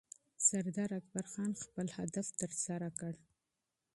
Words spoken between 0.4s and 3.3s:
سردار اکبرخان خپل مشن ترسره کړ